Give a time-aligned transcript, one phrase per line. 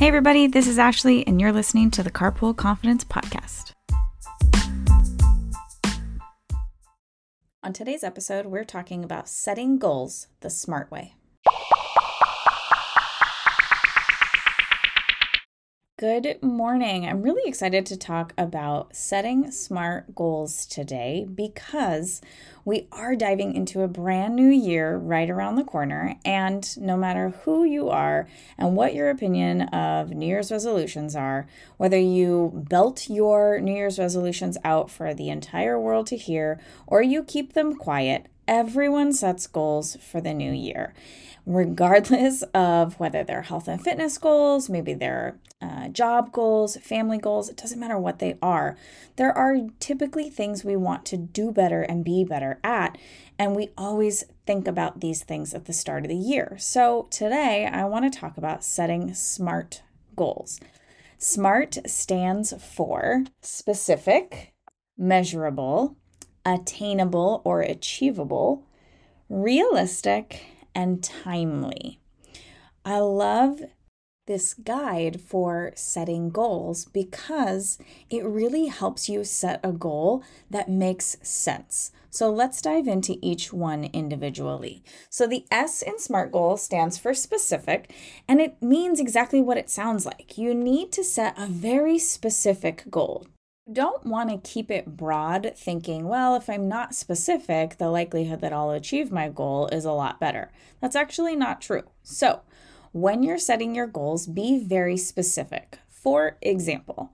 [0.00, 3.72] Hey, everybody, this is Ashley, and you're listening to the Carpool Confidence Podcast.
[7.62, 11.16] On today's episode, we're talking about setting goals the smart way.
[16.00, 17.04] Good morning.
[17.04, 22.22] I'm really excited to talk about setting smart goals today because
[22.64, 26.16] we are diving into a brand new year right around the corner.
[26.24, 31.46] And no matter who you are and what your opinion of New Year's resolutions are,
[31.76, 37.02] whether you belt your New Year's resolutions out for the entire world to hear or
[37.02, 40.92] you keep them quiet, everyone sets goals for the new year
[41.46, 47.48] regardless of whether they're health and fitness goals, maybe they're uh, job goals, family goals,
[47.48, 48.76] it doesn't matter what they are.
[49.16, 52.96] There are typically things we want to do better and be better at,
[53.38, 56.56] and we always think about these things at the start of the year.
[56.58, 59.82] So today I want to talk about setting SMART
[60.16, 60.60] goals.
[61.18, 64.54] SMART stands for specific,
[64.96, 65.96] measurable,
[66.44, 68.66] attainable or achievable,
[69.28, 70.42] realistic,
[70.74, 72.00] and timely.
[72.84, 73.60] I love
[74.26, 81.16] this guide for setting goals because it really helps you set a goal that makes
[81.22, 81.90] sense.
[82.10, 84.82] So let's dive into each one individually.
[85.08, 87.92] So the S in SMART goal stands for specific
[88.28, 90.38] and it means exactly what it sounds like.
[90.38, 93.26] You need to set a very specific goal
[93.72, 98.52] don't want to keep it broad, thinking, well, if I'm not specific, the likelihood that
[98.52, 100.50] I'll achieve my goal is a lot better.
[100.80, 101.84] That's actually not true.
[102.02, 102.40] So,
[102.92, 105.78] when you're setting your goals, be very specific.
[105.88, 107.12] For example,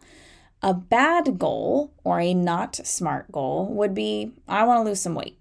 [0.62, 5.14] a bad goal or a not smart goal would be I want to lose some
[5.14, 5.38] weight.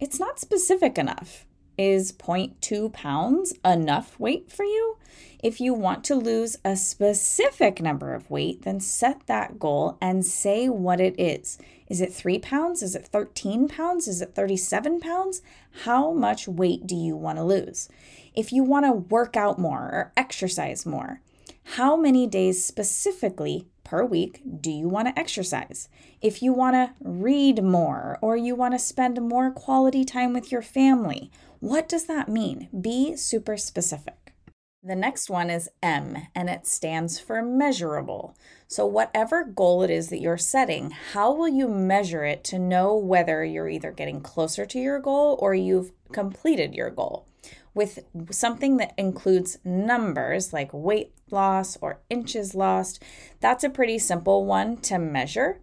[0.00, 1.44] It's not specific enough.
[1.76, 4.96] Is 0.2 pounds enough weight for you?
[5.42, 10.24] If you want to lose a specific number of weight, then set that goal and
[10.24, 11.58] say what it is.
[11.86, 12.82] Is it three pounds?
[12.82, 14.08] Is it 13 pounds?
[14.08, 15.42] Is it 37 pounds?
[15.82, 17.88] How much weight do you want to lose?
[18.34, 21.20] If you want to work out more or exercise more,
[21.64, 25.88] how many days specifically per week do you want to exercise?
[26.22, 30.50] If you want to read more or you want to spend more quality time with
[30.50, 31.30] your family,
[31.64, 32.68] what does that mean?
[32.78, 34.34] Be super specific.
[34.82, 38.36] The next one is M, and it stands for measurable.
[38.68, 42.94] So, whatever goal it is that you're setting, how will you measure it to know
[42.94, 47.26] whether you're either getting closer to your goal or you've completed your goal?
[47.72, 48.00] With
[48.30, 53.02] something that includes numbers like weight loss or inches lost,
[53.40, 55.60] that's a pretty simple one to measure.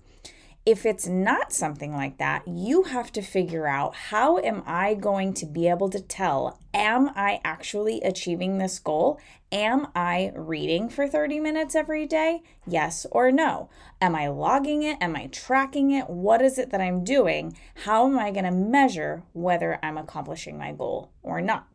[0.64, 5.34] If it's not something like that, you have to figure out how am I going
[5.36, 9.20] to be able to tell am I actually achieving this goal?
[9.52, 12.44] Am I reading for 30 minutes every day?
[12.68, 13.70] Yes or no?
[14.00, 15.00] Am I logging it?
[15.02, 16.08] Am I tracking it?
[16.12, 17.58] What is it that I'm doing?
[17.86, 21.68] How am I going to measure whether I'm accomplishing my goal or not?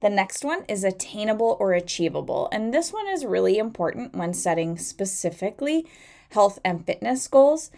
[0.00, 2.48] The next one is attainable or achievable.
[2.52, 5.86] And this one is really important when setting specifically
[6.30, 7.70] health and fitness goals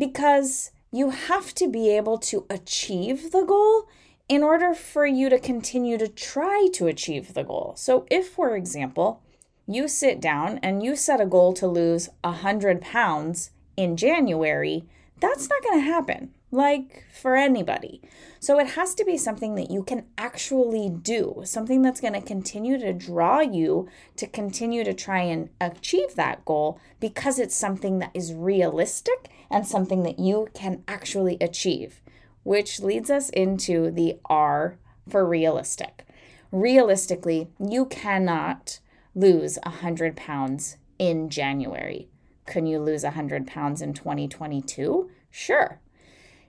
[0.00, 3.86] because you have to be able to achieve the goal
[4.28, 7.74] in order for you to continue to try to achieve the goal.
[7.76, 9.22] So, if, for example,
[9.66, 14.84] you sit down and you set a goal to lose 100 pounds in January,
[15.20, 18.00] that's not going to happen like for anybody.
[18.40, 22.20] So it has to be something that you can actually do, something that's going to
[22.20, 27.98] continue to draw you to continue to try and achieve that goal because it's something
[28.00, 32.00] that is realistic and something that you can actually achieve,
[32.42, 34.78] which leads us into the R
[35.08, 36.06] for realistic.
[36.50, 38.80] Realistically, you cannot
[39.14, 42.08] lose 100 pounds in January.
[42.46, 45.10] Can you lose 100 pounds in 2022?
[45.30, 45.80] Sure,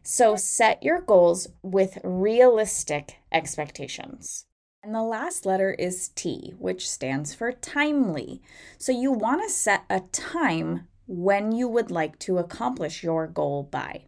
[0.03, 4.45] so set your goals with realistic expectations.
[4.83, 8.41] And the last letter is T, which stands for timely.
[8.79, 13.63] So you want to set a time when you would like to accomplish your goal
[13.63, 14.05] by.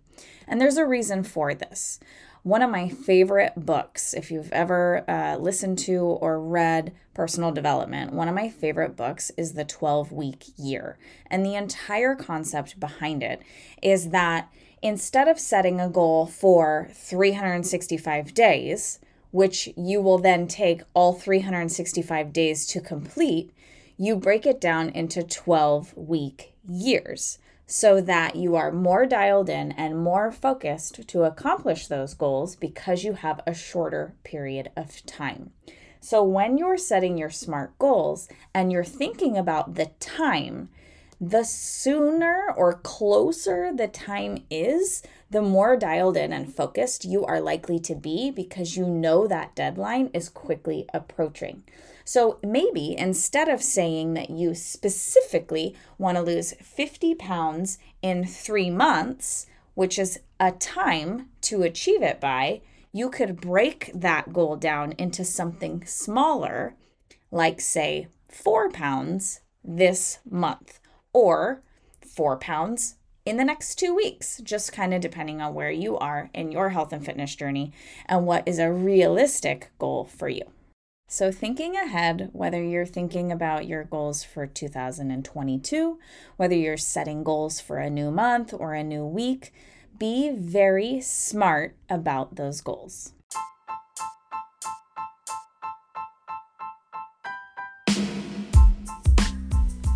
[0.47, 1.99] And there's a reason for this.
[2.41, 8.11] One of my favorite books, if you've ever uh, listened to or read personal development,
[8.11, 10.97] one of my favorite books is The 12 Week Year.
[11.27, 13.41] And the entire concept behind it
[13.81, 14.51] is that
[14.83, 18.99] instead of setting a goal for 365 days,
[19.31, 23.51] which you will then take all 365 days to complete,
[23.97, 29.71] you break it down into 12 week years so that you are more dialed in
[29.71, 35.51] and more focused to accomplish those goals because you have a shorter period of time.
[36.01, 40.67] So when you're setting your SMART goals and you're thinking about the time,
[41.25, 47.39] the sooner or closer the time is, the more dialed in and focused you are
[47.39, 51.63] likely to be because you know that deadline is quickly approaching.
[52.03, 58.69] So maybe instead of saying that you specifically want to lose 50 pounds in three
[58.69, 62.61] months, which is a time to achieve it by,
[62.91, 66.75] you could break that goal down into something smaller,
[67.31, 70.81] like, say, four pounds this month
[71.13, 71.61] or
[72.01, 72.95] four pounds
[73.25, 76.69] in the next two weeks, just kind of depending on where you are in your
[76.69, 77.71] health and fitness journey
[78.05, 80.43] and what is a realistic goal for you.
[81.07, 85.99] So, thinking ahead, whether you're thinking about your goals for 2022,
[86.37, 89.53] whether you're setting goals for a new month or a new week,
[89.99, 93.13] be very smart about those goals.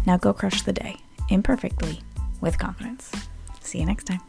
[0.06, 0.98] Now go crush the day
[1.30, 2.00] imperfectly
[2.42, 3.12] with confidence.
[3.62, 4.22] See you next time.